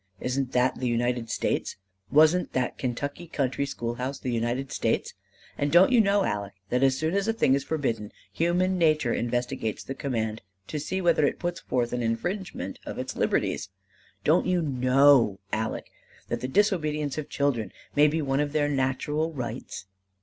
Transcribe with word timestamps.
Isn't 0.19 0.53
that 0.53 0.79
the 0.79 0.87
United 0.87 1.29
States? 1.29 1.75
Wasn't 2.11 2.53
that 2.53 2.79
Kentucky 2.79 3.27
country 3.27 3.67
school 3.67 3.93
house 4.01 4.17
the 4.17 4.31
United 4.31 4.71
States? 4.71 5.13
And 5.59 5.71
don't 5.71 5.91
you 5.91 6.01
know, 6.01 6.21
Aleck, 6.25 6.55
that 6.71 6.81
as 6.81 6.97
soon 6.97 7.13
as 7.13 7.27
a 7.27 7.33
thing 7.33 7.53
is 7.53 7.63
forbidden, 7.63 8.11
human 8.33 8.79
nature 8.79 9.13
investigates 9.13 9.83
the 9.83 9.93
command 9.93 10.41
to 10.69 10.79
see 10.79 11.01
whether 11.01 11.23
it 11.27 11.37
puts 11.37 11.59
forth 11.59 11.93
an 11.93 12.01
infringement 12.01 12.79
of 12.83 12.97
its 12.97 13.15
liberties? 13.15 13.69
Don't 14.23 14.47
you 14.47 14.63
know, 14.63 15.37
Aleck, 15.53 15.91
that 16.29 16.41
the 16.41 16.47
disobedience 16.47 17.19
of 17.19 17.29
children 17.29 17.71
may 17.95 18.07
be 18.07 18.23
one 18.23 18.39
of 18.39 18.53
their 18.53 18.69
natural 18.69 19.31
rights?" 19.31 19.85